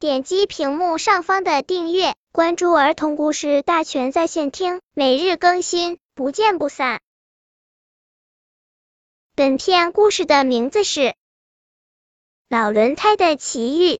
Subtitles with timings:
[0.00, 7.00] 点击屏幕上方的订阅，关注儿童故事大全在线听，每日更新，不见不散。
[9.34, 11.00] 本片故事的名字是
[12.48, 13.94] 《老轮胎的奇遇》。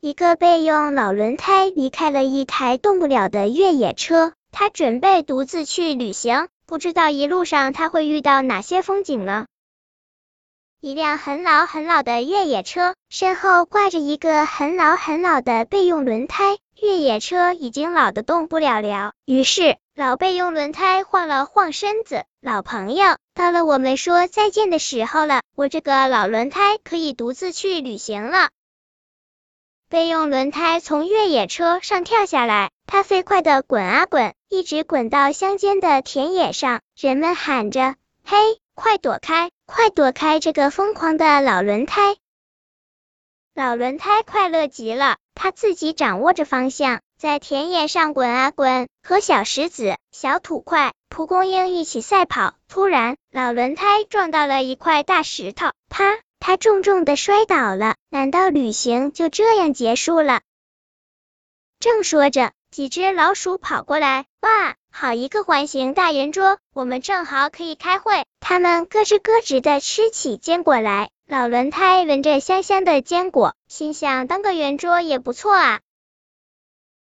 [0.00, 9.46] 一个备用老轮胎离开了一台动不了的越野车，他准备独自去旅行，不知道一路上他会遇到哪些风景呢？
[10.80, 19.12] 一辆很老很老的越野车，身后挂着一个很老很老的备用轮胎，越野车已经老得动不了了。
[19.24, 28.50] 于是，老备用轮胎晃了晃身子，老朋友，到了我们说再见的时候了，我这个老轮胎可以独自去旅行了。
[29.88, 38.36] 备用轮胎从越野车上跳下来，它飞快的滚啊滚，一直滚到乡间的田野上，人们喊着：“嘿！”
[38.76, 39.50] 快躲开！
[39.64, 42.14] 快躲开这个疯狂的老轮胎！
[43.54, 52.54] 老轮胎快乐极了，他自己掌握着方向，在田野上滚啊滚，和小石子、小土块、蒲公英一起赛跑。
[52.68, 56.18] 突然，老轮胎撞到了一块大石头，啪！
[56.38, 57.96] 他重重的摔倒了。
[58.10, 60.42] 难道旅行就这样结束了？
[61.80, 64.76] 正说着，几只老鼠跑过来，哇！
[64.98, 68.24] 好一个环形大圆桌，我们正好可以开会。
[68.40, 71.10] 他们咯吱咯吱的吃起坚果来。
[71.26, 75.80] 老轮胎闻着香香的坚果，心想当个圆桌也不错啊。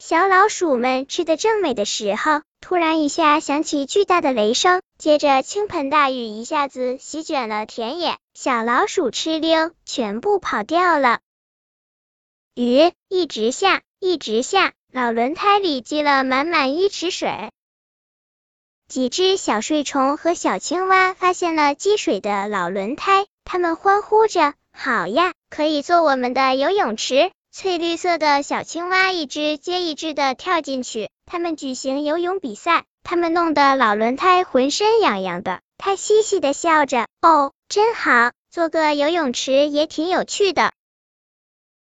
[0.00, 11.20] 小老鼠们吃的正美的时候，突然一下响起巨大的雷声，接着倾盆大雨一下子席卷了田野，小老鼠哧溜，全部跑掉了。
[12.56, 17.52] 雨一直下，一直下，老轮胎里积了满满一池水。
[18.88, 35.60] 几只小睡虫和小青蛙发现了积水的老轮胎，它们欢呼着：“好呀，可以做我们的游泳池！”翠绿色的小青蛙一只接一只的跳进去，它们举行游泳比赛，它们弄得老轮胎浑身痒痒的。
[35.76, 40.72] 它嘻嘻的笑着：“哦，真好，做个游泳池也挺有趣的。”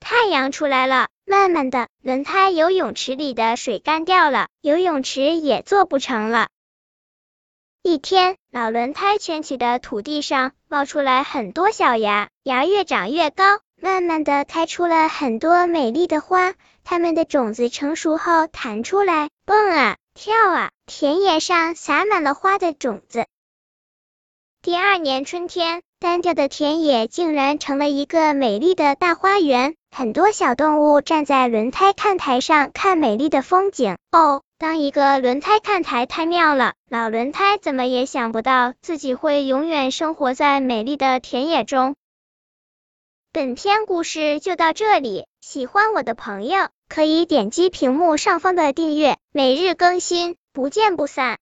[0.00, 6.48] 太阳出来了，慢慢的，轮胎游泳池里的水干掉了，游泳池也做不成了。
[7.82, 13.44] 一天，老轮胎圈起的土地上冒出来很多小芽，芽越长越高，
[13.80, 16.52] 慢慢的开出了很多美丽的花。
[16.84, 23.24] 它们的种子成熟后弹出来，蹦啊跳啊，田野上洒满了花的种子。
[24.60, 33.96] 第二年春天，单调的田野竟然成了一个美丽的大花园，很多小动物站在轮胎看台上看美丽的风景。
[34.12, 34.42] 哦。
[34.60, 41.96] 当一个轮胎看台太妙了，老轮胎怎么也想不到自己会永远生活在美丽的田野中。
[43.32, 51.38] 本篇故事就到这里，喜欢我的朋友可以点击屏幕上方的订阅，每日更新，不见不散。